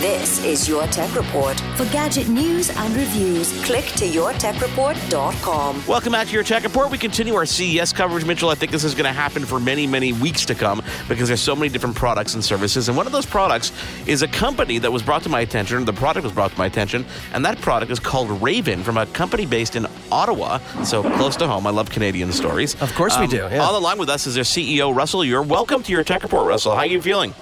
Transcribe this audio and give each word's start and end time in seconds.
This 0.00 0.44
is 0.44 0.68
Your 0.68 0.86
Tech 0.86 1.12
Report. 1.16 1.58
For 1.74 1.84
gadget 1.86 2.28
news 2.28 2.70
and 2.70 2.94
reviews, 2.94 3.50
click 3.64 3.84
to 3.84 4.06
yourtechreport.com. 4.06 5.86
Welcome 5.88 6.12
back 6.12 6.28
to 6.28 6.32
your 6.32 6.44
Tech 6.44 6.62
Report. 6.62 6.92
We 6.92 6.98
continue 6.98 7.34
our 7.34 7.44
CES 7.44 7.92
coverage, 7.94 8.24
Mitchell. 8.24 8.48
I 8.48 8.54
think 8.54 8.70
this 8.70 8.84
is 8.84 8.94
going 8.94 9.06
to 9.06 9.12
happen 9.12 9.44
for 9.44 9.58
many, 9.58 9.88
many 9.88 10.12
weeks 10.12 10.44
to 10.44 10.54
come 10.54 10.84
because 11.08 11.26
there's 11.26 11.40
so 11.40 11.56
many 11.56 11.68
different 11.68 11.96
products 11.96 12.34
and 12.34 12.44
services. 12.44 12.86
And 12.86 12.96
one 12.96 13.06
of 13.06 13.12
those 13.12 13.26
products 13.26 13.72
is 14.06 14.22
a 14.22 14.28
company 14.28 14.78
that 14.78 14.92
was 14.92 15.02
brought 15.02 15.24
to 15.24 15.28
my 15.28 15.40
attention. 15.40 15.84
The 15.84 15.92
product 15.92 16.22
was 16.22 16.32
brought 16.32 16.52
to 16.52 16.58
my 16.58 16.66
attention, 16.66 17.04
and 17.32 17.44
that 17.44 17.60
product 17.60 17.90
is 17.90 17.98
called 17.98 18.30
Raven 18.40 18.84
from 18.84 18.98
a 18.98 19.06
company 19.06 19.46
based 19.46 19.74
in 19.74 19.84
Ottawa, 20.12 20.58
so 20.84 21.02
close 21.02 21.34
to 21.34 21.48
home. 21.48 21.66
I 21.66 21.70
love 21.70 21.90
Canadian 21.90 22.30
stories. 22.30 22.80
Of 22.80 22.94
course 22.94 23.18
we 23.18 23.24
um, 23.24 23.30
do, 23.30 23.48
yeah. 23.50 23.66
On 23.66 23.72
the 23.72 23.80
line 23.80 23.98
with 23.98 24.10
us 24.10 24.28
is 24.28 24.36
their 24.36 24.44
CEO, 24.44 24.94
Russell 24.94 25.24
Ure 25.24 25.42
Welcome 25.42 25.82
to 25.82 25.90
your 25.90 26.04
Tech 26.04 26.22
Report, 26.22 26.46
Russell. 26.46 26.70
How 26.70 26.82
are 26.82 26.86
you 26.86 27.02
feeling? 27.02 27.34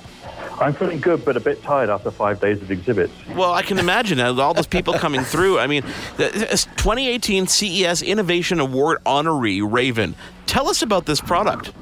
I'm 0.58 0.72
feeling 0.72 1.00
good, 1.00 1.24
but 1.24 1.36
a 1.36 1.40
bit 1.40 1.62
tired 1.62 1.90
after 1.90 2.10
five 2.10 2.40
days 2.40 2.62
of 2.62 2.70
exhibits. 2.70 3.12
Well, 3.34 3.52
I 3.52 3.62
can 3.62 3.78
imagine 3.78 4.20
all 4.20 4.54
those 4.54 4.66
people 4.66 4.94
coming 4.94 5.22
through. 5.22 5.58
I 5.58 5.66
mean, 5.66 5.82
the 6.16 6.28
2018 6.30 7.46
CES 7.46 8.02
Innovation 8.02 8.60
Award 8.60 8.98
honoree, 9.04 9.60
Raven. 9.70 10.14
Tell 10.46 10.68
us 10.68 10.82
about 10.82 11.06
this 11.06 11.20
product. 11.20 11.72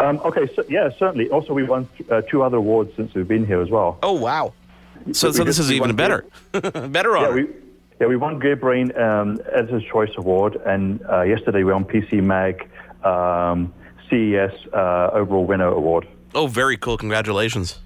Um, 0.00 0.18
okay, 0.24 0.48
so, 0.54 0.64
yeah, 0.68 0.88
certainly. 0.98 1.28
Also, 1.28 1.52
we 1.52 1.64
won 1.64 1.86
uh, 2.10 2.22
two 2.22 2.42
other 2.42 2.56
awards 2.56 2.92
since 2.96 3.12
we've 3.14 3.28
been 3.28 3.46
here 3.46 3.60
as 3.60 3.68
well. 3.68 3.98
Oh, 4.02 4.12
wow. 4.12 4.54
So, 5.12 5.30
so 5.30 5.44
this 5.44 5.58
is 5.58 5.70
even 5.70 5.94
better. 5.94 6.24
better 6.52 7.16
honor. 7.16 7.28
Yeah, 7.28 7.34
we, 7.34 7.48
yeah, 8.00 8.06
we 8.06 8.16
won 8.16 8.40
Gearbrain 8.40 8.98
um, 8.98 9.38
Editor's 9.52 9.84
Choice 9.84 10.12
Award, 10.16 10.56
and 10.64 11.04
uh, 11.10 11.22
yesterday 11.22 11.62
we 11.62 11.72
won 11.72 11.84
PC 11.84 12.22
Mag 12.22 12.68
um, 13.04 13.74
CES 14.08 14.52
uh, 14.72 15.10
Overall 15.12 15.44
Winner 15.44 15.68
Award. 15.68 16.08
Oh, 16.34 16.46
very 16.46 16.76
cool. 16.76 16.96
Congratulations. 16.96 17.78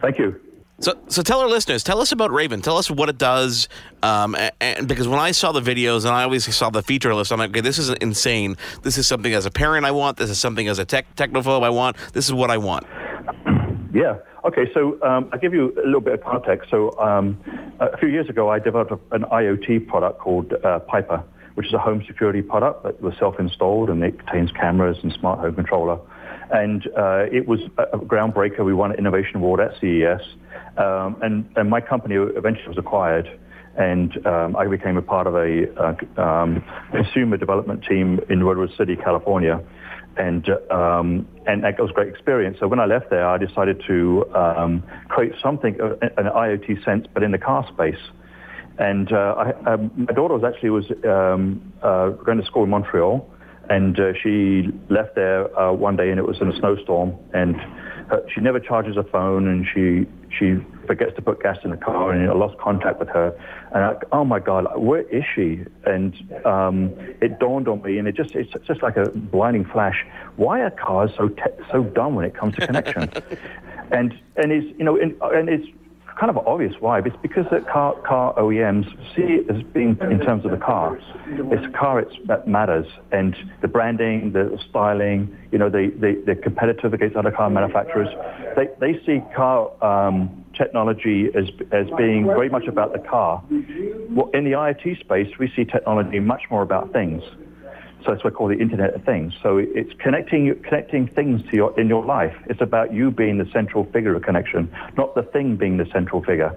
Thank 0.00 0.18
you. 0.18 0.40
So, 0.78 0.92
so 1.08 1.22
tell 1.22 1.40
our 1.40 1.48
listeners, 1.48 1.82
tell 1.82 2.02
us 2.02 2.12
about 2.12 2.30
Raven. 2.32 2.60
Tell 2.60 2.76
us 2.76 2.90
what 2.90 3.08
it 3.08 3.16
does. 3.16 3.68
Um, 4.02 4.36
and, 4.60 4.86
because 4.86 5.08
when 5.08 5.18
I 5.18 5.30
saw 5.30 5.52
the 5.52 5.62
videos 5.62 6.04
and 6.04 6.14
I 6.14 6.22
always 6.24 6.54
saw 6.54 6.68
the 6.68 6.82
feature 6.82 7.14
list, 7.14 7.32
I'm 7.32 7.38
like, 7.38 7.50
okay, 7.50 7.62
this 7.62 7.78
is 7.78 7.88
insane. 7.88 8.56
This 8.82 8.98
is 8.98 9.06
something 9.06 9.32
as 9.32 9.46
a 9.46 9.50
parent 9.50 9.86
I 9.86 9.90
want. 9.92 10.18
This 10.18 10.28
is 10.28 10.38
something 10.38 10.68
as 10.68 10.78
a 10.78 10.84
tech 10.84 11.06
technophobe 11.16 11.62
I 11.62 11.70
want. 11.70 11.96
This 12.12 12.26
is 12.26 12.34
what 12.34 12.50
I 12.50 12.58
want. 12.58 12.86
Yeah. 13.94 14.18
Okay. 14.44 14.70
So 14.74 15.02
um, 15.02 15.30
I'll 15.32 15.38
give 15.38 15.54
you 15.54 15.72
a 15.82 15.86
little 15.86 16.02
bit 16.02 16.12
of 16.12 16.22
context. 16.22 16.68
So 16.70 16.98
um, 17.00 17.38
a 17.80 17.96
few 17.96 18.08
years 18.08 18.28
ago, 18.28 18.50
I 18.50 18.58
developed 18.58 18.92
an 19.12 19.22
IoT 19.22 19.86
product 19.86 20.18
called 20.18 20.52
uh, 20.52 20.80
Piper, 20.80 21.24
which 21.54 21.68
is 21.68 21.72
a 21.72 21.78
home 21.78 22.04
security 22.06 22.42
product 22.42 22.82
that 22.82 23.00
was 23.00 23.14
self-installed 23.18 23.88
and 23.88 24.02
it 24.04 24.18
contains 24.18 24.52
cameras 24.52 24.98
and 25.02 25.12
smart 25.12 25.38
home 25.38 25.54
controller. 25.54 25.98
And 26.50 26.86
uh, 26.96 27.26
it 27.32 27.46
was 27.46 27.60
a 27.78 27.98
groundbreaker. 27.98 28.64
We 28.64 28.74
won 28.74 28.92
an 28.92 28.98
innovation 28.98 29.36
award 29.36 29.60
at 29.60 29.72
CES. 29.80 30.20
Um, 30.76 31.16
and, 31.22 31.48
and 31.56 31.68
my 31.68 31.80
company 31.80 32.14
eventually 32.14 32.68
was 32.68 32.78
acquired. 32.78 33.28
And 33.76 34.26
um, 34.26 34.56
I 34.56 34.66
became 34.68 34.96
a 34.96 35.02
part 35.02 35.26
of 35.26 35.34
a 35.34 35.66
uh, 35.76 36.20
um, 36.20 36.64
consumer 36.92 37.36
development 37.36 37.84
team 37.84 38.20
in 38.30 38.44
Redwood 38.44 38.70
City, 38.78 38.96
California. 38.96 39.62
And, 40.16 40.48
um, 40.70 41.28
and 41.46 41.64
that 41.64 41.78
was 41.78 41.90
a 41.90 41.92
great 41.92 42.08
experience. 42.08 42.56
So 42.58 42.68
when 42.68 42.80
I 42.80 42.86
left 42.86 43.10
there, 43.10 43.28
I 43.28 43.36
decided 43.36 43.82
to 43.86 44.24
um, 44.34 44.82
create 45.08 45.34
something, 45.42 45.78
uh, 45.80 45.96
an 46.16 46.26
IoT 46.26 46.84
sense, 46.84 47.06
but 47.12 47.22
in 47.22 47.32
the 47.32 47.38
car 47.38 47.66
space. 47.72 48.00
And 48.78 49.12
uh, 49.12 49.34
I, 49.36 49.72
um, 49.72 49.90
my 49.96 50.12
daughter 50.12 50.34
was 50.34 50.44
actually 50.44 50.70
was 50.70 50.84
um, 51.04 51.72
uh, 51.82 52.10
going 52.10 52.38
to 52.38 52.44
school 52.46 52.64
in 52.64 52.70
Montreal, 52.70 53.28
and 53.68 53.98
uh, 53.98 54.12
she 54.22 54.68
left 54.88 55.14
there 55.14 55.56
uh, 55.58 55.72
one 55.72 55.96
day, 55.96 56.10
and 56.10 56.18
it 56.18 56.26
was 56.26 56.40
in 56.40 56.50
a 56.50 56.56
snowstorm, 56.56 57.14
and 57.32 57.56
her, 58.08 58.24
she 58.32 58.40
never 58.40 58.60
charges 58.60 58.96
her 58.96 59.02
phone, 59.02 59.46
and 59.48 59.66
she 59.72 60.06
she 60.36 60.56
forgets 60.86 61.14
to 61.16 61.22
put 61.22 61.42
gas 61.42 61.58
in 61.64 61.70
the 61.70 61.76
car, 61.76 62.12
and 62.12 62.28
I 62.28 62.34
lost 62.34 62.58
contact 62.58 62.98
with 62.98 63.08
her. 63.08 63.34
And 63.72 63.84
I, 63.84 63.94
oh 64.12 64.24
my 64.24 64.38
God, 64.38 64.66
where 64.76 65.02
is 65.02 65.24
she? 65.34 65.64
And 65.84 66.14
um, 66.44 66.94
it 67.20 67.38
dawned 67.38 67.68
on 67.68 67.82
me, 67.82 67.98
and 67.98 68.06
it 68.06 68.16
just 68.16 68.34
it's 68.34 68.52
just 68.66 68.82
like 68.82 68.96
a 68.96 69.08
blinding 69.10 69.64
flash. 69.64 70.04
Why 70.36 70.60
are 70.60 70.70
cars 70.70 71.10
so 71.16 71.28
te- 71.28 71.62
so 71.70 71.84
dumb 71.84 72.14
when 72.14 72.24
it 72.24 72.34
comes 72.34 72.54
to 72.56 72.66
connection? 72.66 73.10
and 73.90 74.18
and 74.36 74.52
it's 74.52 74.78
you 74.78 74.84
know 74.84 74.96
and, 74.96 75.16
and 75.22 75.48
it's 75.48 75.66
kind 76.18 76.30
of 76.30 76.38
obvious 76.46 76.74
why. 76.80 77.00
but 77.00 77.12
It's 77.12 77.22
because 77.22 77.44
the 77.50 77.60
car, 77.60 77.94
car 78.02 78.34
OEMs 78.34 78.86
see 79.14 79.22
it 79.22 79.50
as 79.50 79.62
being 79.62 79.98
in 80.00 80.20
terms 80.20 80.44
of 80.44 80.50
the 80.50 80.56
car. 80.56 80.98
It's 81.28 81.66
the 81.66 81.72
car 81.78 82.00
it's, 82.00 82.14
that 82.26 82.48
matters, 82.48 82.86
and 83.12 83.36
the 83.60 83.68
branding, 83.68 84.32
the 84.32 84.58
styling, 84.68 85.36
you 85.52 85.58
know, 85.58 85.68
the, 85.68 85.92
the, 86.00 86.22
the 86.26 86.40
competitive 86.40 86.94
against 86.94 87.16
other 87.16 87.30
car 87.30 87.50
manufacturers. 87.50 88.08
They, 88.56 88.68
they 88.80 88.98
see 89.04 89.20
car 89.34 89.70
um, 89.84 90.44
technology 90.56 91.28
as, 91.34 91.50
as 91.72 91.86
being 91.98 92.24
very 92.24 92.48
much 92.48 92.66
about 92.66 92.92
the 92.92 92.98
car. 92.98 93.42
Well, 94.10 94.30
in 94.32 94.44
the 94.44 94.52
IoT 94.52 95.00
space, 95.00 95.28
we 95.38 95.52
see 95.54 95.64
technology 95.64 96.20
much 96.20 96.42
more 96.50 96.62
about 96.62 96.92
things. 96.92 97.22
So 98.06 98.12
it's 98.12 98.22
what 98.22 98.34
we 98.34 98.36
call 98.36 98.46
the 98.46 98.58
Internet 98.58 98.94
of 98.94 99.04
Things. 99.04 99.34
So 99.42 99.58
it's 99.58 99.92
connecting 99.98 100.54
connecting 100.62 101.08
things 101.08 101.42
to 101.50 101.56
your 101.56 101.80
in 101.80 101.88
your 101.88 102.04
life. 102.04 102.36
It's 102.46 102.60
about 102.60 102.94
you 102.94 103.10
being 103.10 103.38
the 103.38 103.50
central 103.52 103.84
figure 103.92 104.14
of 104.14 104.22
connection, 104.22 104.70
not 104.96 105.16
the 105.16 105.24
thing 105.24 105.56
being 105.56 105.76
the 105.76 105.86
central 105.92 106.22
figure. 106.22 106.56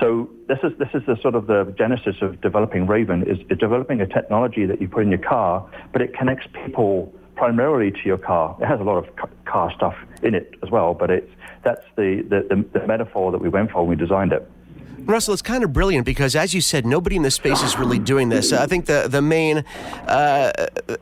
So 0.00 0.30
this 0.48 0.58
is 0.62 0.72
this 0.78 0.88
is 0.94 1.02
the 1.06 1.16
sort 1.20 1.34
of 1.34 1.46
the 1.48 1.74
genesis 1.76 2.16
of 2.22 2.40
developing 2.40 2.86
Raven 2.86 3.24
is, 3.28 3.38
developing 3.58 4.00
a 4.00 4.06
technology 4.06 4.64
that 4.64 4.80
you 4.80 4.88
put 4.88 5.02
in 5.02 5.10
your 5.10 5.18
car, 5.18 5.68
but 5.92 6.00
it 6.00 6.16
connects 6.16 6.46
people 6.64 7.12
primarily 7.36 7.90
to 7.90 8.00
your 8.06 8.18
car. 8.18 8.56
It 8.60 8.66
has 8.66 8.80
a 8.80 8.84
lot 8.84 8.96
of 8.96 9.44
car 9.44 9.70
stuff 9.76 9.94
in 10.22 10.34
it 10.34 10.54
as 10.62 10.70
well, 10.70 10.94
but 10.94 11.10
it's 11.10 11.30
that's 11.62 11.84
the, 11.96 12.24
the, 12.26 12.64
the 12.78 12.86
metaphor 12.86 13.32
that 13.32 13.42
we 13.42 13.50
went 13.50 13.70
for 13.70 13.86
when 13.86 13.90
we 13.90 13.96
designed 13.96 14.32
it. 14.32 14.50
Russell, 15.04 15.32
it's 15.32 15.42
kind 15.42 15.64
of 15.64 15.72
brilliant 15.72 16.04
because, 16.06 16.36
as 16.36 16.54
you 16.54 16.60
said, 16.60 16.86
nobody 16.86 17.16
in 17.16 17.22
this 17.22 17.34
space 17.34 17.62
is 17.62 17.76
really 17.76 17.98
doing 17.98 18.28
this. 18.28 18.52
I 18.52 18.66
think 18.66 18.86
the 18.86 19.08
the 19.08 19.22
main 19.22 19.64
uh, 20.06 20.52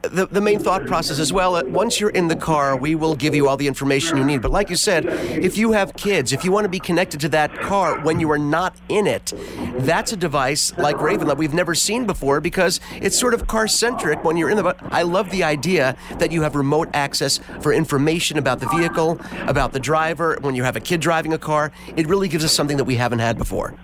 the, 0.03 0.29
the 0.31 0.41
main 0.41 0.59
thought 0.59 0.87
process 0.87 1.19
as 1.19 1.33
well. 1.33 1.63
Once 1.67 2.01
you're 2.01 2.11
in 2.11 2.29
the 2.29 2.37
car, 2.37 2.77
we 2.77 2.95
will 2.95 3.15
give 3.15 3.35
you 3.35 3.49
all 3.49 3.57
the 3.57 3.67
information 3.67 4.17
you 4.17 4.25
need. 4.25 4.43
But 4.43 4.51
like 4.51 4.71
you 4.71 4.77
said, 4.77 5.07
if 5.07 5.59
you 5.59 5.73
have 5.73 5.95
kids, 5.95 6.33
if 6.33 6.45
you 6.45 6.53
want 6.53 6.65
to 6.65 6.69
be 6.69 6.81
connected 6.81 7.21
to 7.21 7.29
that 7.31 7.53
car 7.61 8.01
when 8.01 8.21
you 8.21 8.31
are 8.31 8.39
not 8.39 8.77
in 8.89 9.07
it, 9.07 9.33
that's 9.79 10.13
a 10.13 10.17
device 10.17 10.77
like 10.77 11.01
Raven 11.01 11.29
that 11.29 11.37
we've 11.37 11.55
never 11.55 11.75
seen 11.75 12.07
before 12.07 12.41
because 12.41 12.81
it's 12.97 13.19
sort 13.19 13.35
of 13.35 13.47
car 13.47 13.69
centric 13.69 14.25
when 14.25 14.37
you're 14.37 14.51
in 14.51 14.57
the. 14.57 14.77
I 14.91 15.03
love 15.03 15.31
the 15.31 15.45
idea 15.45 15.97
that 16.19 16.33
you 16.33 16.43
have 16.43 16.55
remote 16.55 16.89
access 16.95 17.39
for 17.61 17.73
information 17.73 18.39
about 18.39 18.61
the 18.61 18.69
vehicle, 18.69 19.21
about 19.47 19.73
the 19.73 19.81
driver. 19.81 20.39
When 20.41 20.55
you 20.55 20.65
have 20.65 20.77
a 20.77 20.81
kid 20.81 21.01
driving 21.01 21.33
a 21.33 21.39
car, 21.39 21.73
it 21.97 22.07
really 22.07 22.29
gives 22.29 22.45
us 22.45 22.53
something 22.53 22.77
that 22.77 22.85
we 22.85 22.97
haven't 22.97 23.21
had 23.21 23.39
before. 23.39 23.75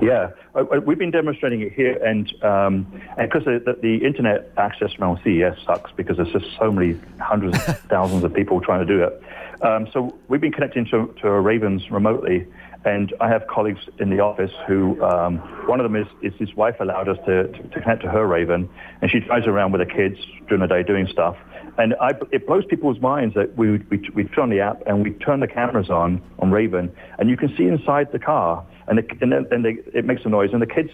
Yeah, 0.00 0.30
uh, 0.54 0.60
uh, 0.60 0.80
we've 0.84 0.98
been 0.98 1.10
demonstrating 1.10 1.60
it 1.60 1.72
here, 1.72 2.00
and 2.04 2.32
um, 2.44 2.86
because 3.16 3.44
the, 3.44 3.76
the, 3.82 3.96
internet 4.04 4.52
access 4.56 4.90
around 4.98 5.18
CES 5.24 5.60
sucks 5.64 5.90
because 5.96 6.18
there's 6.18 6.30
just 6.30 6.46
so 6.56 6.70
many 6.70 6.98
hundreds 7.18 7.56
of 7.66 7.78
thousands 7.90 8.22
of 8.22 8.32
people 8.32 8.60
trying 8.60 8.86
to 8.86 8.92
do 8.92 9.02
it. 9.02 9.22
Um, 9.62 9.88
so 9.92 10.16
we've 10.28 10.40
been 10.40 10.52
connecting 10.52 10.84
to, 10.86 11.12
to 11.20 11.30
Ravens 11.30 11.90
remotely, 11.90 12.46
and 12.84 13.12
I 13.20 13.28
have 13.28 13.46
colleagues 13.46 13.80
in 13.98 14.10
the 14.10 14.20
office 14.20 14.52
who, 14.66 15.02
um, 15.02 15.38
one 15.66 15.80
of 15.80 15.84
them 15.84 15.96
is, 15.96 16.06
is 16.22 16.32
his 16.38 16.54
wife 16.54 16.76
allowed 16.80 17.08
us 17.08 17.18
to, 17.26 17.48
to, 17.48 17.62
to, 17.62 17.80
connect 17.80 18.02
to 18.02 18.08
her 18.08 18.26
Raven, 18.26 18.68
and 19.02 19.10
she 19.10 19.20
drives 19.20 19.46
around 19.46 19.72
with 19.72 19.80
the 19.80 19.92
kids 19.92 20.18
during 20.46 20.60
the 20.60 20.66
day 20.66 20.82
doing 20.82 21.06
stuff. 21.06 21.36
And 21.76 21.94
I, 22.00 22.12
it 22.30 22.46
blows 22.46 22.64
people's 22.64 23.00
minds 23.00 23.34
that 23.34 23.56
we, 23.56 23.78
we, 23.90 24.10
we 24.14 24.24
turn 24.24 24.50
the 24.50 24.60
app 24.60 24.82
and 24.86 25.02
we 25.02 25.12
turn 25.12 25.40
the 25.40 25.48
cameras 25.48 25.90
on 25.90 26.22
on 26.38 26.50
Raven, 26.50 26.92
and 27.18 27.28
you 27.28 27.36
can 27.36 27.54
see 27.56 27.64
inside 27.64 28.12
the 28.12 28.18
car 28.18 28.64
and, 28.88 28.98
the, 28.98 29.06
and 29.20 29.32
then 29.32 29.46
and 29.50 29.64
they, 29.64 29.76
it 29.92 30.04
makes 30.04 30.24
a 30.24 30.28
noise, 30.28 30.50
and 30.52 30.62
the 30.62 30.66
kids 30.66 30.90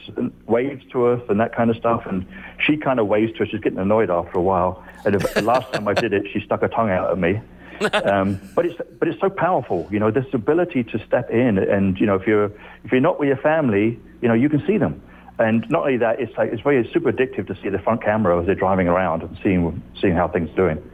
waves 0.47 0.85
to 0.91 1.07
us 1.07 1.23
and 1.29 1.39
that 1.39 1.55
kind 1.55 1.71
of 1.71 1.77
stuff, 1.77 2.05
and 2.07 2.27
she 2.59 2.77
kind 2.77 2.99
of 2.99 3.07
waves 3.07 3.33
to 3.39 3.45
us. 3.45 3.49
She's 3.51 3.61
getting 3.61 3.79
annoyed 3.79 4.11
after 4.11 4.37
a 4.37 4.43
while. 4.43 4.85
And 5.05 5.15
the 5.15 5.43
last 5.43 5.73
time 5.73 5.87
I 5.87 5.95
did 5.95 6.13
it, 6.13 6.27
she 6.33 6.41
stuck 6.41 6.61
her 6.63 6.69
tongue 6.69 6.91
out 6.91 7.11
at 7.11 7.19
me. 7.19 7.41
um, 8.05 8.41
but 8.55 8.67
it's 8.67 8.81
but 8.99 9.09
it's 9.09 9.21
so 9.21 9.31
powerful, 9.31 9.89
you 9.91 9.99
know, 9.99 10.11
this 10.11 10.27
ability 10.33 10.85
to 10.85 11.05
step 11.07 11.31
in, 11.31 11.59
and 11.59 11.99
you 11.99 12.07
know, 12.07 12.15
if 12.15 12.27
you're 12.27 12.53
if 12.85 12.93
you're 12.93 13.01
not 13.01 13.19
with 13.19 13.29
your 13.29 13.37
family, 13.39 13.99
you 14.21 14.29
know, 14.29 14.35
you 14.35 14.49
can 14.49 14.65
see 14.67 14.79
them. 14.79 15.03
And 15.39 15.69
not 15.69 15.83
only 15.83 15.97
that, 15.97 16.21
it's 16.21 16.37
like 16.39 16.53
it's 16.53 16.63
very 16.63 16.89
super 16.93 17.11
addictive 17.11 17.49
to 17.49 17.57
see 17.61 17.69
the 17.69 17.79
front 17.79 18.03
camera 18.03 18.39
as 18.41 18.47
they're 18.47 18.55
driving 18.55 18.87
around 18.87 19.23
and 19.23 19.37
seeing 19.43 19.83
seeing 20.01 20.15
how 20.15 20.29
things 20.29 20.51
are 20.51 20.55
doing. 20.55 20.91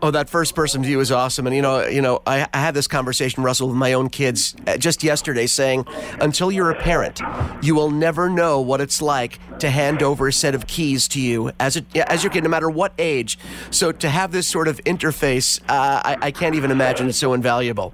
Oh, 0.00 0.10
that 0.10 0.30
first 0.30 0.54
person 0.54 0.82
view 0.82 1.00
is 1.00 1.12
awesome, 1.12 1.46
and 1.46 1.54
you 1.54 1.60
know, 1.60 1.86
you 1.86 2.00
know, 2.00 2.22
I, 2.26 2.48
I, 2.54 2.58
had 2.58 2.72
this 2.72 2.88
conversation, 2.88 3.42
Russell, 3.42 3.68
with 3.68 3.76
my 3.76 3.92
own 3.92 4.08
kids 4.08 4.56
uh, 4.66 4.78
just 4.78 5.02
yesterday, 5.02 5.46
saying, 5.46 5.86
until 6.20 6.50
you're 6.50 6.70
a 6.70 6.74
parent, 6.74 7.20
you 7.60 7.74
will 7.74 7.90
never 7.90 8.30
know 8.30 8.62
what 8.62 8.80
it's 8.80 9.02
like 9.02 9.38
to 9.58 9.68
hand 9.68 10.02
over 10.02 10.28
a 10.28 10.32
set 10.32 10.54
of 10.54 10.66
keys 10.66 11.06
to 11.08 11.20
you 11.20 11.52
as 11.60 11.76
a, 11.76 11.84
as 12.10 12.22
your 12.24 12.32
kid, 12.32 12.44
no 12.44 12.50
matter 12.50 12.70
what 12.70 12.94
age. 12.98 13.38
So 13.70 13.92
to 13.92 14.08
have 14.08 14.32
this 14.32 14.48
sort 14.48 14.68
of 14.68 14.82
interface, 14.84 15.60
uh, 15.68 16.00
I, 16.02 16.16
I 16.22 16.30
can't 16.30 16.54
even 16.54 16.70
imagine 16.70 17.08
it's 17.08 17.18
so 17.18 17.34
invaluable. 17.34 17.92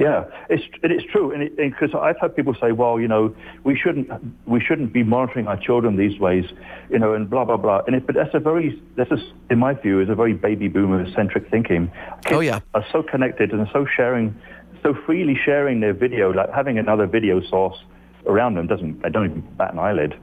Yeah, 0.00 0.24
it's 0.48 0.64
it 0.82 0.90
is 0.90 1.02
true, 1.10 1.32
and 1.32 1.54
because 1.56 1.90
I've 1.94 2.18
had 2.20 2.34
people 2.34 2.54
say, 2.60 2.72
well, 2.72 3.00
you 3.00 3.08
know, 3.08 3.34
we 3.64 3.76
shouldn't 3.76 4.10
we 4.46 4.60
shouldn't 4.60 4.92
be 4.92 5.02
monitoring 5.02 5.48
our 5.48 5.56
children 5.56 5.96
these 5.96 6.18
ways, 6.18 6.44
you 6.90 6.98
know, 6.98 7.14
and 7.14 7.28
blah 7.28 7.44
blah 7.44 7.56
blah. 7.56 7.82
And 7.86 7.96
it, 7.96 8.06
but 8.06 8.14
that's 8.14 8.34
a 8.34 8.40
very 8.40 8.80
that's 8.96 9.10
a, 9.10 9.18
in 9.50 9.58
my 9.58 9.74
view 9.74 10.00
is 10.00 10.08
a 10.08 10.14
very 10.14 10.32
baby 10.32 10.68
boomer 10.68 11.10
centric 11.12 11.50
thinking. 11.50 11.90
Kids 12.24 12.36
oh 12.36 12.40
yeah, 12.40 12.60
are 12.74 12.84
so 12.92 13.02
connected 13.02 13.52
and 13.52 13.68
so 13.72 13.86
sharing 13.96 14.34
so 14.82 14.94
freely 15.06 15.38
sharing 15.44 15.80
their 15.80 15.94
video, 15.94 16.30
like 16.32 16.52
having 16.52 16.78
another 16.78 17.06
video 17.06 17.40
source 17.40 17.78
around 18.26 18.54
them 18.54 18.66
doesn't, 18.66 19.02
they 19.02 19.08
don't 19.08 19.26
even 19.26 19.40
bat 19.56 19.72
an 19.72 19.78
eyelid. 19.78 20.18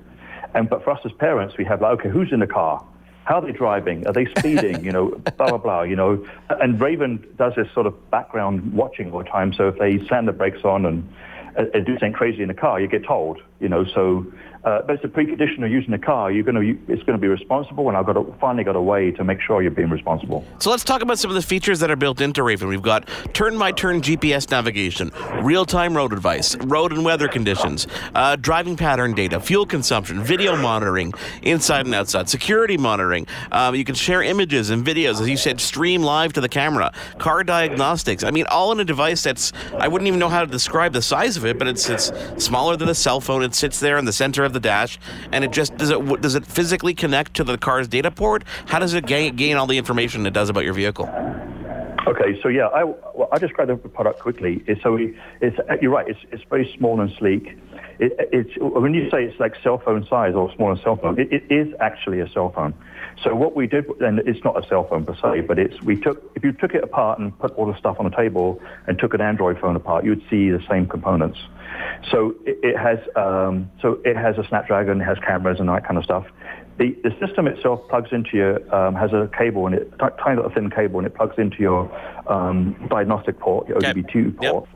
And, 0.54 0.70
but 0.70 0.84
for 0.84 0.92
us 0.92 1.00
as 1.06 1.12
parents, 1.14 1.56
we 1.58 1.66
have 1.66 1.82
like, 1.82 2.00
okay, 2.00 2.10
who's 2.10 2.32
in 2.32 2.40
the 2.40 2.48
car? 2.48 2.86
How 3.30 3.36
are 3.36 3.46
they 3.46 3.52
driving? 3.52 4.08
Are 4.08 4.12
they 4.12 4.26
speeding? 4.40 4.84
You 4.84 4.92
know, 4.92 5.10
blah, 5.38 5.50
blah, 5.50 5.58
blah, 5.60 5.82
you 5.84 5.96
know. 5.96 6.26
And 6.50 6.82
Raven 6.82 7.24
does 7.38 7.54
this 7.56 7.68
sort 7.76 7.86
of 7.86 8.10
background 8.10 8.74
watching 8.74 9.12
all 9.12 9.20
the 9.20 9.30
time. 9.30 9.54
So 9.54 9.68
if 9.68 9.78
they 9.78 10.04
slam 10.08 10.26
the 10.26 10.32
brakes 10.32 10.64
on 10.64 10.84
and, 10.84 11.08
and 11.56 11.86
do 11.86 11.94
something 11.94 12.12
crazy 12.12 12.42
in 12.42 12.48
the 12.48 12.56
car, 12.56 12.82
you 12.82 12.88
get 12.88 13.06
told, 13.06 13.40
you 13.60 13.70
know. 13.70 13.86
So 13.94 14.26
uh, 14.64 14.82
but 14.82 14.96
it's 14.96 15.04
a 15.06 15.08
precondition 15.08 15.64
of 15.64 15.72
using 15.72 15.94
a 15.94 15.98
car. 15.98 16.32
You're 16.32 16.44
going 16.44 16.56
to 16.56 16.94
it's 16.94 17.02
going 17.04 17.18
to 17.18 17.22
be 17.22 17.30
responsible, 17.30 17.88
and 17.88 17.98
I've 17.98 18.06
got 18.06 18.18
finally 18.42 18.66
got 18.66 18.76
a 18.76 18.82
way 18.82 19.10
to 19.12 19.24
make 19.24 19.40
sure 19.40 19.62
you're 19.62 19.72
being 19.72 19.90
responsible. 19.90 20.44
So 20.60 20.70
let's 20.70 20.84
talk 20.84 21.02
about 21.02 21.18
some 21.18 21.32
of 21.32 21.36
the 21.36 21.42
features 21.42 21.80
that 21.80 21.90
are 21.90 21.96
built 21.96 22.20
into 22.20 22.44
Raven. 22.44 22.68
We've 22.68 22.82
got 22.82 23.08
turn-by-turn 23.34 24.02
GPS 24.02 24.52
navigation, 24.52 25.12
real-time 25.42 25.96
road 25.96 26.12
advice, 26.12 26.58
road 26.58 26.92
and 26.92 27.06
weather 27.06 27.30
conditions, 27.30 27.88
uh, 28.16 28.36
driving 28.36 28.76
pattern 28.76 29.14
data, 29.14 29.40
fuel 29.40 29.66
consumption, 29.66 30.22
video 30.22 30.58
monitoring, 30.58 31.14
inside 31.42 31.86
and 31.86 31.96
outside, 31.96 32.28
security 32.28 32.76
monitoring. 32.76 33.28
Um, 33.54 33.76
you 33.76 33.86
can 33.86 33.96
share 33.96 34.22
images 34.22 34.72
and 34.72 34.86
videos, 34.86 35.22
as 35.22 35.30
you 35.30 35.38
said, 35.38 35.62
stream 35.62 36.04
live 36.04 36.34
to 36.34 36.42
the 36.42 36.50
camera, 36.50 36.92
car 37.18 37.46
diagnostics. 37.46 38.26
I 38.26 38.32
mean, 38.32 38.46
all 38.50 38.74
in 38.74 38.82
a 38.82 38.86
device 38.86 39.24
that's 39.24 39.54
I 39.78 39.88
wouldn't 39.88 40.08
even 40.10 40.20
know 40.20 40.30
how 40.30 40.42
to 40.42 40.52
describe 40.52 40.92
the 40.92 41.02
size 41.02 41.38
of 41.38 41.46
it, 41.46 41.58
but 41.58 41.68
it's 41.68 41.90
it's 41.90 42.12
smaller 42.38 42.76
than 42.76 42.90
a 42.90 42.96
cell 42.96 43.22
phone. 43.22 43.42
It 43.50 43.56
sits 43.56 43.80
there 43.80 43.98
in 43.98 44.06
the 44.06 44.14
center 44.14 44.44
of 44.44 44.54
the 44.54 44.60
dash, 44.60 45.00
and 45.32 45.44
it 45.44 45.50
just 45.50 45.76
does 45.76 45.90
it 45.90 46.22
does 46.22 46.36
it 46.36 46.46
physically 46.46 46.94
connect 46.94 47.34
to 47.38 47.44
the 47.44 47.58
car's 47.58 47.88
data 47.88 48.12
port? 48.12 48.44
How 48.68 48.78
does 48.78 48.94
it 48.94 49.08
gain, 49.08 49.36
gain 49.36 49.58
all 49.58 49.66
the 49.66 49.80
information 49.80 50.24
it 50.28 50.34
does 50.34 50.50
about 50.50 50.66
your 50.66 50.74
vehicle? 50.74 51.08
Okay, 52.06 52.40
so 52.44 52.48
yeah, 52.48 52.68
I, 52.68 52.84
well, 52.84 53.28
I 53.32 53.40
describe 53.40 53.70
the 53.70 53.76
product 53.76 54.20
quickly. 54.20 54.64
So 54.84 55.00
it's, 55.42 55.58
you're 55.82 55.92
right. 55.92 56.08
It's, 56.08 56.20
it's 56.32 56.44
very 56.48 56.72
small 56.78 57.02
and 57.02 57.12
sleek. 57.18 57.58
It, 57.98 58.14
it's 58.32 58.52
when 58.60 58.94
you 58.94 59.10
say 59.10 59.24
it's 59.24 59.40
like 59.40 59.56
cell 59.64 59.80
phone 59.80 60.06
size 60.08 60.36
or 60.36 60.54
smaller 60.56 60.78
cell 60.84 60.98
phone, 60.98 61.20
it, 61.20 61.34
it 61.34 61.44
is 61.50 61.74
actually 61.80 62.20
a 62.20 62.30
cell 62.30 62.52
phone. 62.52 62.76
So 63.24 63.36
what 63.36 63.56
we 63.56 63.68
did, 63.68 63.86
and 64.00 64.20
it's 64.20 64.44
not 64.44 64.64
a 64.64 64.68
cell 64.68 64.88
phone 64.88 65.06
per 65.06 65.16
se, 65.16 65.42
but 65.42 65.60
it's 65.60 65.82
we 65.82 66.00
took 66.00 66.32
if 66.36 66.44
you 66.44 66.52
took 66.54 66.74
it 66.74 66.84
apart 66.84 67.20
and 67.20 67.38
put 67.38 67.52
all 67.56 67.66
the 67.66 67.78
stuff 67.78 67.98
on 68.00 68.10
the 68.10 68.16
table 68.16 68.62
and 68.88 68.98
took 68.98 69.14
an 69.14 69.22
Android 69.22 69.60
phone 69.60 69.76
apart, 69.76 70.06
you 70.06 70.12
would 70.12 70.24
see 70.30 70.50
the 70.50 70.64
same 70.70 70.88
components. 70.88 71.40
So 72.12 72.36
it, 72.46 72.60
it 72.64 72.78
has 72.78 73.00
um, 73.16 73.70
so 73.82 74.00
it 74.06 74.16
has 74.16 74.38
a 74.38 74.48
Snapdragon, 74.48 75.02
it 75.02 75.06
has 75.06 75.18
cameras 75.20 75.60
and 75.60 75.68
that 75.70 75.86
kind 75.86 75.98
of 75.98 76.04
stuff. 76.04 76.26
The, 76.78 76.96
the 77.04 77.12
system 77.26 77.46
itself 77.48 77.82
plugs 77.90 78.10
into 78.14 78.38
your 78.38 78.76
um, 78.76 78.96
has 78.96 79.12
a 79.12 79.30
cable 79.38 79.66
and 79.66 79.76
it 79.76 79.92
tiny 80.00 80.38
little 80.38 80.52
thin 80.52 80.70
cable 80.70 81.00
and 81.00 81.08
it 81.08 81.14
plugs 81.14 81.36
into 81.38 81.58
your 81.58 81.92
um, 82.32 82.88
diagnostic 82.90 83.38
port, 83.40 83.68
your 83.68 83.80
OBD2 83.80 84.38
port. 84.38 84.66
Yep. 84.70 84.76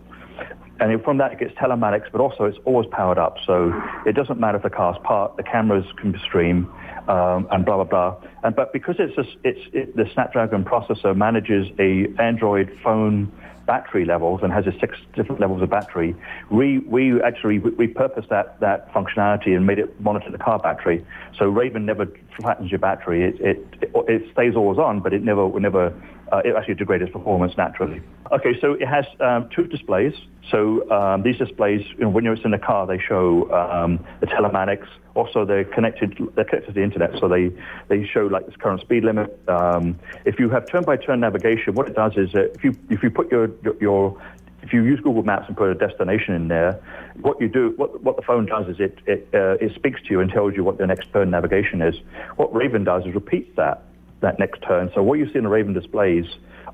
And 0.79 1.01
from 1.03 1.17
that, 1.19 1.31
it 1.31 1.39
gets 1.39 1.53
telematics, 1.53 2.11
but 2.11 2.19
also 2.19 2.43
it's 2.45 2.57
always 2.65 2.89
powered 2.91 3.17
up. 3.17 3.37
So 3.45 3.71
it 4.05 4.13
doesn't 4.13 4.39
matter 4.39 4.57
if 4.57 4.63
the 4.63 4.69
car's 4.69 4.97
parked, 5.03 5.37
the 5.37 5.43
cameras 5.43 5.85
can 5.97 6.19
stream, 6.25 6.69
um, 7.07 7.47
and 7.51 7.63
blah, 7.63 7.83
blah, 7.83 7.85
blah. 7.85 8.29
And, 8.43 8.55
but 8.55 8.73
because 8.73 8.95
it's, 8.99 9.17
a, 9.17 9.25
it's 9.43 9.61
it, 9.73 9.95
the 9.95 10.09
Snapdragon 10.13 10.65
processor 10.65 11.15
manages 11.15 11.67
a 11.79 12.07
Android 12.21 12.77
phone 12.83 13.31
battery 13.65 14.03
levels 14.03 14.41
and 14.43 14.51
has 14.51 14.67
a 14.67 14.77
six 14.79 14.97
different 15.15 15.39
levels 15.39 15.61
of 15.61 15.69
battery, 15.69 16.15
we, 16.51 16.79
we 16.79 17.21
actually 17.21 17.59
we, 17.59 17.87
purposed 17.87 18.29
that, 18.29 18.59
that 18.59 18.91
functionality 18.93 19.55
and 19.55 19.65
made 19.65 19.79
it 19.79 19.99
monitor 20.01 20.29
the 20.29 20.37
car 20.37 20.59
battery. 20.59 21.05
So 21.37 21.45
Raven 21.45 21.85
never 21.85 22.07
flattens 22.37 22.71
your 22.71 22.79
battery. 22.79 23.23
It, 23.23 23.39
it, 23.39 23.91
it 24.07 24.31
stays 24.33 24.55
always 24.55 24.77
on, 24.77 24.99
but 24.99 25.13
it 25.13 25.23
never, 25.23 25.47
never 25.59 25.93
uh, 26.31 26.41
it 26.43 26.55
actually 26.55 26.75
degrades 26.75 27.09
performance 27.11 27.55
naturally. 27.57 28.01
Okay, 28.31 28.59
so 28.59 28.73
it 28.73 28.87
has 28.87 29.05
um, 29.19 29.49
two 29.55 29.65
displays. 29.67 30.13
So 30.49 30.89
um, 30.91 31.23
these 31.23 31.37
displays, 31.37 31.85
you 31.91 32.01
know, 32.01 32.09
when 32.09 32.23
you're 32.23 32.33
in 32.33 32.51
the 32.51 32.57
car, 32.57 32.87
they 32.87 32.99
show 32.99 33.51
um, 33.53 34.03
the 34.19 34.27
telematics. 34.27 34.87
Also, 35.15 35.45
they're 35.45 35.63
connected. 35.63 36.17
They're 36.35 36.45
connected 36.45 36.67
to 36.67 36.73
the 36.73 36.83
internet, 36.83 37.11
so 37.19 37.27
they 37.27 37.51
they 37.87 38.05
show 38.05 38.25
like 38.25 38.47
this 38.47 38.55
current 38.55 38.81
speed 38.81 39.03
limit. 39.03 39.39
Um, 39.47 39.99
if 40.25 40.39
you 40.39 40.49
have 40.49 40.67
turn-by-turn 40.67 41.19
navigation, 41.19 41.75
what 41.75 41.87
it 41.87 41.95
does 41.95 42.13
is 42.17 42.31
if 42.33 42.63
you 42.63 42.75
if 42.89 43.03
you 43.03 43.11
put 43.11 43.31
your 43.31 43.51
your, 43.63 43.75
your 43.79 44.21
if 44.63 44.73
you 44.73 44.83
use 44.83 44.99
Google 45.01 45.23
Maps 45.23 45.45
and 45.47 45.57
put 45.57 45.69
a 45.69 45.75
destination 45.75 46.33
in 46.33 46.47
there, 46.47 46.81
what 47.21 47.39
you 47.39 47.49
do, 47.49 47.73
what, 47.75 48.01
what 48.01 48.15
the 48.15 48.21
phone 48.23 48.45
does 48.45 48.67
is 48.67 48.79
it 48.79 48.97
it, 49.05 49.27
uh, 49.33 49.57
it 49.61 49.75
speaks 49.75 50.01
to 50.01 50.09
you 50.09 50.19
and 50.19 50.31
tells 50.31 50.55
you 50.55 50.63
what 50.63 50.77
the 50.77 50.87
next 50.87 51.11
turn 51.13 51.29
navigation 51.29 51.81
is. 51.81 51.95
What 52.37 52.53
Raven 52.55 52.83
does 52.83 53.05
is 53.05 53.13
repeats 53.13 53.55
that 53.55 53.83
that 54.21 54.39
next 54.39 54.61
turn. 54.63 54.89
So 54.95 55.03
what 55.03 55.19
you 55.19 55.27
see 55.27 55.37
in 55.37 55.43
the 55.43 55.49
Raven 55.49 55.73
displays 55.73 56.25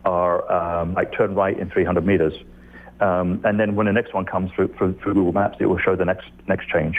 are 0.06 0.50
um, 0.51 0.94
like 0.94 1.12
turn 1.12 1.36
right 1.36 1.59
in 1.59 1.69
300 1.69 2.06
meters. 2.06 2.33
Um, 3.01 3.41
and 3.44 3.59
then 3.59 3.75
when 3.75 3.88
the 3.88 3.94
next 3.94 4.13
one 4.13 4.25
comes 4.25 4.51
through, 4.51 4.74
through, 4.77 5.00
through, 5.01 5.13
Google 5.13 5.31
Maps, 5.31 5.57
it 5.59 5.65
will 5.65 5.80
show 5.80 5.95
the 5.95 6.06
next 6.06 6.27
next 6.47 6.68
change. 6.68 6.95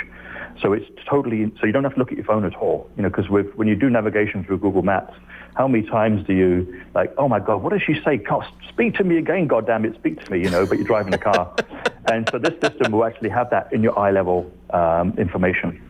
So 0.60 0.72
it's 0.72 0.86
totally 1.08 1.50
so 1.60 1.66
you 1.66 1.72
don't 1.72 1.84
have 1.84 1.94
to 1.94 1.98
look 1.98 2.10
at 2.10 2.16
your 2.16 2.26
phone 2.26 2.44
at 2.44 2.54
all, 2.56 2.88
you 2.96 3.02
know, 3.02 3.08
because 3.08 3.28
when 3.28 3.68
you 3.68 3.76
do 3.76 3.88
navigation 3.88 4.44
through 4.44 4.58
Google 4.58 4.82
Maps, 4.82 5.14
how 5.54 5.66
many 5.66 5.86
times 5.86 6.26
do 6.26 6.34
you 6.34 6.82
like, 6.94 7.12
oh 7.18 7.28
my 7.28 7.40
God, 7.40 7.62
what 7.62 7.72
does 7.72 7.82
she 7.82 8.00
say? 8.04 8.16
God, 8.18 8.46
speak 8.68 8.94
to 8.96 9.04
me 9.04 9.18
again, 9.18 9.46
God 9.46 9.66
damn 9.66 9.84
it, 9.84 9.94
speak 9.94 10.24
to 10.24 10.30
me, 10.30 10.40
you 10.40 10.50
know, 10.50 10.66
but 10.66 10.78
you're 10.78 10.86
driving 10.86 11.12
a 11.14 11.18
car. 11.18 11.54
and 12.10 12.28
so 12.30 12.38
this 12.38 12.58
system 12.60 12.92
will 12.92 13.04
actually 13.04 13.30
have 13.30 13.50
that 13.50 13.72
in 13.72 13.82
your 13.82 13.98
eye 13.98 14.10
level 14.10 14.50
um, 14.70 15.14
information. 15.18 15.80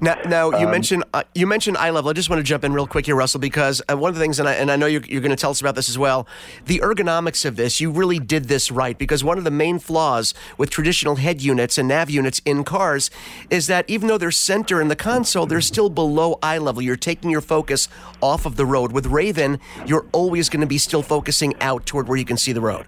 Now, 0.00 0.14
now 0.26 0.50
you 0.50 0.66
um, 0.66 0.70
mentioned 0.70 1.04
uh, 1.12 1.22
you 1.34 1.46
mentioned 1.46 1.76
eye 1.76 1.90
level. 1.90 2.10
I 2.10 2.12
just 2.12 2.28
want 2.28 2.40
to 2.40 2.44
jump 2.44 2.64
in 2.64 2.72
real 2.72 2.86
quick 2.86 3.06
here, 3.06 3.16
Russell, 3.16 3.40
because 3.40 3.80
uh, 3.90 3.96
one 3.96 4.08
of 4.08 4.14
the 4.14 4.20
things, 4.20 4.38
and 4.38 4.48
I, 4.48 4.54
and 4.54 4.70
I 4.70 4.76
know 4.76 4.86
you're, 4.86 5.04
you're 5.04 5.20
going 5.20 5.30
to 5.30 5.36
tell 5.36 5.50
us 5.50 5.60
about 5.60 5.74
this 5.74 5.88
as 5.88 5.98
well, 5.98 6.26
the 6.66 6.80
ergonomics 6.80 7.44
of 7.44 7.56
this. 7.56 7.80
You 7.80 7.90
really 7.90 8.18
did 8.18 8.44
this 8.44 8.70
right 8.70 8.98
because 8.98 9.22
one 9.22 9.38
of 9.38 9.44
the 9.44 9.50
main 9.50 9.78
flaws 9.78 10.34
with 10.58 10.70
traditional 10.70 11.16
head 11.16 11.40
units 11.40 11.78
and 11.78 11.88
nav 11.88 12.10
units 12.10 12.40
in 12.44 12.64
cars 12.64 13.10
is 13.50 13.66
that 13.68 13.88
even 13.88 14.08
though 14.08 14.18
they're 14.18 14.30
center 14.30 14.80
in 14.80 14.88
the 14.88 14.96
console, 14.96 15.46
they're 15.46 15.60
still 15.60 15.90
below 15.90 16.38
eye 16.42 16.58
level. 16.58 16.82
You're 16.82 16.96
taking 16.96 17.30
your 17.30 17.40
focus 17.40 17.88
off 18.20 18.46
of 18.46 18.56
the 18.56 18.66
road. 18.66 18.92
With 18.92 19.06
Raven, 19.06 19.60
you're 19.86 20.06
always 20.12 20.48
going 20.48 20.60
to 20.60 20.66
be 20.66 20.78
still 20.78 21.02
focusing 21.02 21.54
out 21.60 21.86
toward 21.86 22.08
where 22.08 22.18
you 22.18 22.24
can 22.24 22.36
see 22.36 22.52
the 22.52 22.60
road. 22.60 22.86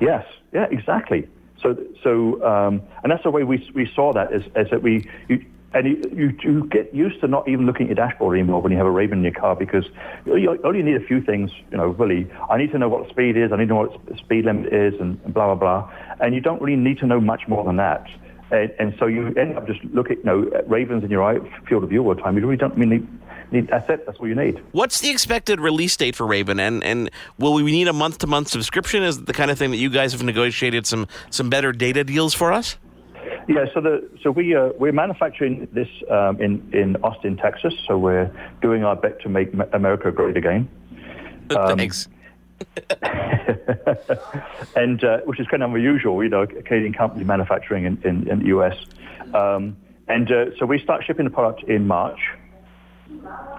Yes. 0.00 0.24
Yeah. 0.52 0.66
Exactly. 0.70 1.28
So, 1.62 1.76
so, 2.02 2.44
um, 2.44 2.82
and 3.02 3.10
that's 3.10 3.22
the 3.22 3.30
way 3.30 3.42
we, 3.42 3.70
we 3.74 3.90
saw 3.94 4.12
that 4.12 4.32
is, 4.32 4.42
is 4.54 4.68
that 4.70 4.82
we, 4.82 5.08
you, 5.28 5.44
and 5.74 5.86
you, 5.86 6.10
you, 6.14 6.36
you, 6.42 6.64
get 6.68 6.94
used 6.94 7.20
to 7.20 7.28
not 7.28 7.48
even 7.48 7.66
looking 7.66 7.90
at 7.90 7.96
your 7.96 8.06
dashboard 8.06 8.38
anymore 8.38 8.62
when 8.62 8.70
you 8.70 8.78
have 8.78 8.86
a 8.86 8.90
Raven 8.90 9.18
in 9.18 9.24
your 9.24 9.32
car 9.32 9.56
because 9.56 9.84
you 10.24 10.58
only 10.64 10.82
need 10.82 10.96
a 10.96 11.04
few 11.04 11.20
things, 11.20 11.50
you 11.70 11.76
know, 11.76 11.88
really. 11.88 12.30
I 12.48 12.56
need 12.58 12.70
to 12.72 12.78
know 12.78 12.88
what 12.88 13.04
the 13.04 13.10
speed 13.10 13.36
is, 13.36 13.52
I 13.52 13.56
need 13.56 13.68
to 13.68 13.74
know 13.74 13.86
what 13.86 14.06
the 14.06 14.16
speed 14.16 14.44
limit 14.44 14.72
is, 14.72 14.94
and, 15.00 15.20
blah, 15.34 15.54
blah, 15.54 15.56
blah. 15.56 15.92
And 16.20 16.34
you 16.34 16.40
don't 16.40 16.62
really 16.62 16.80
need 16.80 16.98
to 16.98 17.06
know 17.06 17.20
much 17.20 17.48
more 17.48 17.64
than 17.64 17.76
that. 17.76 18.08
And, 18.50 18.72
and 18.78 18.94
so 18.98 19.06
you 19.06 19.34
end 19.34 19.56
up 19.56 19.66
just 19.66 19.82
looking, 19.86 20.18
you 20.18 20.24
know, 20.24 20.50
at 20.54 20.68
Ravens 20.70 21.02
in 21.02 21.10
your 21.10 21.24
eye, 21.24 21.38
field 21.68 21.82
of 21.82 21.90
view 21.90 22.02
all 22.06 22.14
the 22.14 22.20
time. 22.20 22.36
You 22.36 22.42
really 22.42 22.56
don't 22.56 22.78
mean 22.78 23.20
need, 23.50 23.68
that's 23.68 23.88
it. 23.88 24.06
That's 24.06 24.18
all 24.18 24.28
you 24.28 24.34
need. 24.34 24.62
What's 24.72 25.00
the 25.00 25.10
expected 25.10 25.60
release 25.60 25.96
date 25.96 26.14
for 26.14 26.26
Raven? 26.26 26.60
And 26.60 26.84
and 26.84 27.10
will 27.38 27.54
we 27.54 27.62
need 27.62 27.88
a 27.88 27.92
month 27.92 28.18
to 28.18 28.26
month 28.26 28.48
subscription? 28.48 29.02
Is 29.02 29.24
the 29.24 29.32
kind 29.32 29.50
of 29.50 29.58
thing 29.58 29.70
that 29.70 29.78
you 29.78 29.90
guys 29.90 30.12
have 30.12 30.22
negotiated 30.22 30.86
some 30.86 31.08
some 31.30 31.48
better 31.48 31.72
data 31.72 32.04
deals 32.04 32.34
for 32.34 32.52
us? 32.52 32.76
Yeah, 33.48 33.66
so 33.74 33.80
the 33.80 34.08
so 34.22 34.30
we 34.30 34.54
uh, 34.54 34.70
we're 34.78 34.92
manufacturing 34.92 35.68
this 35.72 35.88
um, 36.10 36.40
in 36.40 36.68
in 36.72 36.96
Austin, 37.02 37.36
Texas. 37.36 37.74
So 37.86 37.98
we're 37.98 38.30
doing 38.62 38.84
our 38.84 38.96
bit 38.96 39.20
to 39.22 39.28
make 39.28 39.52
America 39.72 40.10
great 40.10 40.36
again. 40.36 40.68
Um, 41.56 41.76
Thanks. 41.76 42.08
and 44.76 45.04
uh, 45.04 45.18
which 45.24 45.40
is 45.40 45.46
kind 45.48 45.62
of 45.62 45.74
unusual, 45.74 46.22
you 46.22 46.30
know, 46.30 46.42
a 46.42 46.46
Canadian 46.46 46.94
company 46.94 47.24
manufacturing 47.24 47.84
in, 47.84 48.00
in, 48.04 48.28
in 48.28 48.38
the 48.40 48.46
US. 48.46 48.76
Um, 49.34 49.76
and 50.08 50.30
uh, 50.30 50.56
so 50.58 50.66
we 50.66 50.78
start 50.80 51.04
shipping 51.04 51.24
the 51.24 51.30
product 51.30 51.64
in 51.64 51.86
March. 51.86 52.18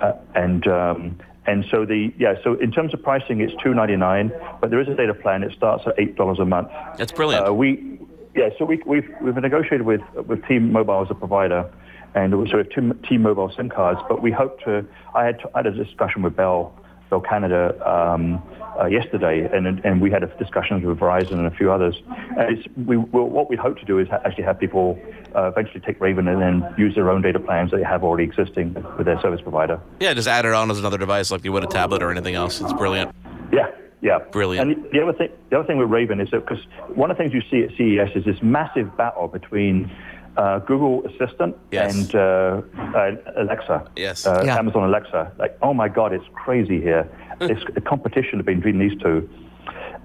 Uh, 0.01 0.13
and 0.34 0.68
um, 0.68 1.20
and 1.48 1.65
so 1.70 1.86
the 1.86 2.12
yeah, 2.18 2.36
so 2.44 2.56
in 2.56 2.72
terms 2.72 2.94
of 2.94 3.04
pricing, 3.04 3.42
it's 3.42 3.54
two 3.63 3.74
ninety 3.74 3.96
nine, 3.96 4.32
but 4.60 4.70
there 4.72 4.80
is 4.80 4.88
a 4.88 4.96
data 4.96 5.13
plan. 5.13 5.44
It 5.44 5.54
starts 5.56 5.84
at 5.86 5.94
eight 6.00 6.15
dollars 6.15 6.39
a 6.39 6.46
month. 6.46 6.70
That's 6.98 7.12
brilliant. 7.12 7.48
Uh, 7.48 7.54
we 7.54 8.00
yeah, 8.36 8.50
so 8.58 8.65
we, 8.65 8.82
we've, 8.86 9.10
we've 9.22 9.36
negotiated 9.36 9.84
with, 9.84 10.01
with 10.27 10.46
T-Mobile 10.46 11.04
as 11.04 11.08
a 11.10 11.15
provider, 11.15 11.72
and 12.13 12.32
so 12.32 12.38
we 12.38 12.50
have 12.50 12.70
two 12.70 12.94
T-Mobile 13.08 13.51
SIM 13.56 13.70
cards, 13.70 14.00
but 14.10 14.22
we 14.22 14.32
hope 14.32 14.60
to, 14.62 14.86
I 15.13 15.25
had, 15.25 15.42
I 15.54 15.60
had 15.60 15.68
a 15.68 15.72
discussion 15.72 16.22
with 16.22 16.36
Bell, 16.36 16.77
Bell 17.10 17.22
Canada 17.22 17.75
um, 17.89 18.42
uh, 18.80 18.86
yesterday, 18.86 19.50
and, 19.51 19.68
and 19.86 20.01
we 20.01 20.12
had 20.12 20.24
a 20.24 20.27
discussions 20.38 20.84
with 20.86 21.00
Verizon 21.00 21.34
and 21.34 21.48
a 21.48 21.51
few 21.51 21.72
others. 21.72 21.96
And 22.38 22.88
we, 22.88 22.98
what 22.98 23.50
we 23.50 23.56
hope 23.56 23.80
to 23.80 23.86
do 23.86 24.00
is 24.00 24.08
ha- 24.10 24.22
actually 24.25 24.44
have 24.44 24.60
people 24.60 25.00
uh, 25.34 25.48
eventually 25.48 25.80
take 25.80 26.00
Raven 26.01 26.27
and 26.27 26.42
then 26.42 26.74
use 26.77 26.96
their 26.96 27.10
own 27.10 27.22
data 27.22 27.39
plans 27.39 27.72
that 27.72 27.77
they 27.77 27.84
have 27.84 28.04
already 28.04 28.24
existing 28.24 28.74
with 28.98 29.06
their 29.06 29.20
service 29.22 29.42
provider. 29.42 29.80
Yeah, 30.00 30.13
just 30.13 30.27
add 30.27 30.46
it 30.46 30.54
on 30.54 30.72
as 30.72 30.80
another 30.80 30.98
device 30.98 31.32
like 31.32 31.46
you 31.46 31.51
would 31.54 31.63
a 31.63 31.68
tablet 31.68 32.04
or 32.04 32.12
anything 32.12 32.36
else. 32.36 32.60
It's 32.60 32.74
brilliant. 32.74 33.13
Yeah, 33.51 33.72
yeah, 34.06 34.20
brilliant. 34.20 34.72
And 34.72 34.92
the 34.92 35.02
other 35.02 35.14
thing, 35.14 35.30
the 35.50 35.58
other 35.58 35.68
thing 35.68 35.80
with 35.80 35.90
Raven 35.90 36.20
is 36.20 36.30
that 36.30 36.46
because 36.46 36.64
one 36.90 37.10
of 37.10 37.18
the 37.18 37.24
things 37.24 37.34
you 37.34 37.42
see 37.50 37.64
at 37.64 37.72
CES 37.76 38.16
is 38.16 38.24
this 38.24 38.40
massive 38.44 38.96
battle 38.96 39.28
between 39.28 39.90
uh, 40.38 40.60
Google 40.60 41.04
Assistant 41.08 41.58
yes. 41.72 41.96
and 41.96 42.14
uh, 42.14 42.62
uh, 42.96 43.16
Alexa, 43.36 43.90
yes, 43.96 44.28
uh, 44.28 44.44
yeah. 44.46 44.60
Amazon 44.60 44.84
Alexa. 44.84 45.32
Like, 45.40 45.58
oh 45.64 45.74
my 45.74 45.88
God, 45.88 46.14
it's 46.14 46.26
crazy 46.36 46.80
here. 46.80 47.10
it's 47.42 47.64
a 47.76 47.82
competition 47.82 48.44
between 48.44 48.78
these 48.78 48.96
two. 49.02 49.28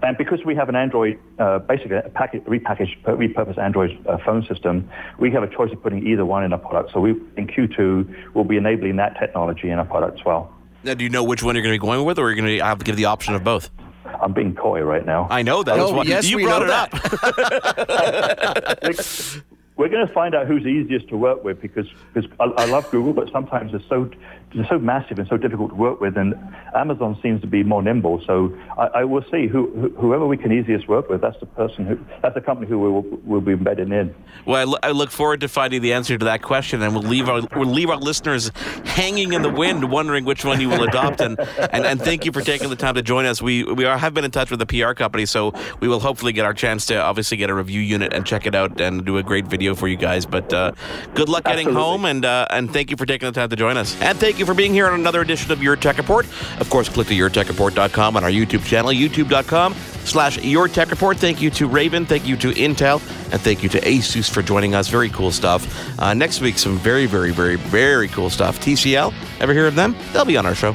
And 0.02 0.16
because 0.16 0.46
we 0.46 0.54
have 0.54 0.70
an 0.70 0.76
Android, 0.76 1.18
uh, 1.38 1.58
basically 1.58 1.96
a 1.96 2.08
package, 2.08 2.42
repackaged, 2.44 3.02
repurposed 3.02 3.58
Android 3.58 3.98
uh, 4.08 4.16
phone 4.24 4.46
system, 4.46 4.88
we 5.18 5.30
have 5.32 5.42
a 5.42 5.54
choice 5.54 5.72
of 5.72 5.82
putting 5.82 6.06
either 6.06 6.24
one 6.24 6.42
in 6.42 6.54
our 6.54 6.58
product. 6.58 6.94
So 6.94 7.00
we, 7.00 7.10
in 7.36 7.46
Q2, 7.46 8.32
we'll 8.32 8.44
be 8.44 8.56
enabling 8.56 8.96
that 8.96 9.18
technology 9.20 9.68
in 9.68 9.78
our 9.78 9.84
product 9.84 10.20
as 10.20 10.24
well. 10.24 10.54
Now, 10.84 10.94
do 10.94 11.04
you 11.04 11.10
know 11.10 11.22
which 11.22 11.42
one 11.42 11.54
you're 11.54 11.62
going 11.62 11.74
to 11.74 11.78
be 11.78 11.86
going 11.86 12.06
with, 12.06 12.18
or 12.18 12.28
are 12.28 12.30
you 12.30 12.40
going 12.40 12.58
to 12.58 12.64
have 12.64 12.78
to 12.78 12.84
give 12.84 12.96
the 12.96 13.04
option 13.04 13.34
of 13.34 13.44
both? 13.44 13.68
I'm 14.04 14.32
being 14.32 14.54
coy 14.54 14.82
right 14.82 15.04
now. 15.04 15.26
I 15.30 15.42
know 15.42 15.62
that. 15.62 15.78
Oh, 15.78 16.02
yes, 16.02 16.28
you 16.28 16.36
we 16.36 16.44
brought 16.44 16.60
know 16.60 16.66
it 16.66 16.90
that. 16.90 18.78
up. 18.82 19.44
We're 19.76 19.88
going 19.88 20.06
to 20.06 20.12
find 20.12 20.34
out 20.34 20.46
who's 20.46 20.66
easiest 20.66 21.08
to 21.08 21.16
work 21.16 21.42
with 21.42 21.60
because, 21.62 21.86
because 22.12 22.30
I, 22.38 22.44
I 22.44 22.64
love 22.66 22.90
Google, 22.90 23.14
but 23.14 23.30
sometimes 23.32 23.72
it's 23.72 23.86
so 23.88 24.10
they're 24.54 24.66
so 24.68 24.78
massive 24.78 25.18
and 25.18 25.28
so 25.28 25.36
difficult 25.36 25.70
to 25.70 25.76
work 25.76 26.00
with, 26.00 26.16
and 26.16 26.34
Amazon 26.74 27.18
seems 27.22 27.40
to 27.42 27.46
be 27.46 27.62
more 27.62 27.82
nimble. 27.82 28.22
So 28.26 28.56
I, 28.76 29.00
I 29.00 29.04
will 29.04 29.24
see 29.30 29.46
who, 29.46 29.70
who, 29.70 29.88
whoever 29.90 30.26
we 30.26 30.36
can 30.36 30.52
easiest 30.52 30.88
work 30.88 31.08
with. 31.08 31.20
That's 31.20 31.38
the 31.38 31.46
person 31.46 31.86
who 31.86 31.98
that's 32.22 32.34
the 32.34 32.40
company 32.40 32.68
who 32.68 32.78
we 32.78 32.90
will 32.90 33.02
will 33.24 33.40
be 33.40 33.52
embedded 33.52 33.92
in. 33.92 34.14
Well, 34.46 34.56
I, 34.56 34.64
lo- 34.64 34.78
I 34.82 34.90
look 34.90 35.10
forward 35.10 35.40
to 35.40 35.48
finding 35.48 35.82
the 35.82 35.92
answer 35.92 36.18
to 36.18 36.24
that 36.24 36.42
question, 36.42 36.82
and 36.82 36.94
we'll 36.94 37.04
leave 37.04 37.28
our 37.28 37.42
we'll 37.54 37.68
leave 37.68 37.90
our 37.90 37.98
listeners 37.98 38.50
hanging 38.84 39.32
in 39.32 39.42
the 39.42 39.50
wind, 39.50 39.90
wondering 39.90 40.24
which 40.24 40.44
one 40.44 40.60
you 40.60 40.68
will 40.68 40.82
adopt. 40.82 41.20
And, 41.20 41.38
and, 41.72 41.86
and 41.86 42.00
thank 42.00 42.24
you 42.24 42.32
for 42.32 42.40
taking 42.40 42.70
the 42.70 42.76
time 42.76 42.94
to 42.94 43.02
join 43.02 43.26
us. 43.26 43.40
We 43.40 43.62
we 43.64 43.84
are, 43.84 43.96
have 43.96 44.14
been 44.14 44.24
in 44.24 44.32
touch 44.32 44.50
with 44.50 44.58
the 44.58 44.66
PR 44.66 44.94
company, 44.94 45.26
so 45.26 45.54
we 45.80 45.86
will 45.86 46.00
hopefully 46.00 46.32
get 46.32 46.44
our 46.44 46.54
chance 46.54 46.86
to 46.86 47.00
obviously 47.00 47.36
get 47.36 47.50
a 47.50 47.54
review 47.54 47.80
unit 47.80 48.12
and 48.12 48.26
check 48.26 48.46
it 48.46 48.54
out 48.56 48.80
and 48.80 49.04
do 49.04 49.18
a 49.18 49.22
great 49.22 49.46
video 49.46 49.76
for 49.76 49.86
you 49.86 49.96
guys. 49.96 50.26
But 50.26 50.52
uh, 50.52 50.72
good 51.14 51.28
luck 51.28 51.44
getting 51.44 51.68
Absolutely. 51.68 51.82
home, 51.82 52.04
and 52.04 52.24
uh, 52.24 52.46
and 52.50 52.72
thank 52.72 52.90
you 52.90 52.96
for 52.96 53.06
taking 53.06 53.26
the 53.26 53.32
time 53.32 53.48
to 53.50 53.56
join 53.56 53.76
us. 53.76 54.00
And 54.00 54.18
thank 54.18 54.39
you 54.40 54.46
for 54.46 54.54
being 54.54 54.74
here 54.74 54.88
on 54.88 54.98
another 54.98 55.20
edition 55.20 55.52
of 55.52 55.62
Your 55.62 55.76
Tech 55.76 55.98
Report. 55.98 56.26
Of 56.58 56.68
course, 56.68 56.88
click 56.88 57.06
to 57.08 57.14
yourtechreport.com 57.14 58.16
on 58.16 58.24
our 58.24 58.30
YouTube 58.30 58.64
channel, 58.64 58.90
youtube.com 58.90 59.74
slash 60.04 60.38
Your 60.38 60.66
Tech 60.66 60.90
Report. 60.90 61.16
Thank 61.16 61.40
you 61.40 61.50
to 61.50 61.68
Raven, 61.68 62.06
thank 62.06 62.26
you 62.26 62.36
to 62.38 62.50
Intel, 62.50 63.00
and 63.32 63.40
thank 63.40 63.62
you 63.62 63.68
to 63.68 63.80
Asus 63.80 64.28
for 64.28 64.42
joining 64.42 64.74
us. 64.74 64.88
Very 64.88 65.10
cool 65.10 65.30
stuff. 65.30 65.98
Uh, 66.00 66.14
next 66.14 66.40
week, 66.40 66.58
some 66.58 66.78
very, 66.78 67.06
very, 67.06 67.30
very, 67.30 67.56
very 67.56 68.08
cool 68.08 68.30
stuff. 68.30 68.58
TCL, 68.58 69.14
ever 69.40 69.52
hear 69.52 69.66
of 69.66 69.74
them? 69.76 69.94
They'll 70.12 70.24
be 70.24 70.36
on 70.36 70.46
our 70.46 70.54
show. 70.54 70.74